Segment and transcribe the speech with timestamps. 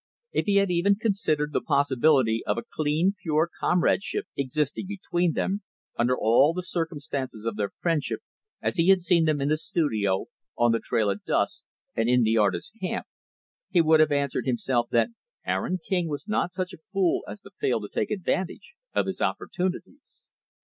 [0.31, 5.61] If he had even considered the possibility of a clean, pure comradeship existing between them
[5.95, 8.21] under all the circumstances of their friendship
[8.63, 10.25] as he had seen them in the studio,
[10.57, 13.05] on the trail at dusk, and in the artist's camp
[13.69, 15.09] he would have answered himself that
[15.45, 19.21] Aaron King was not such a fool as to fail to take advantage of his
[19.21, 20.31] opportunities.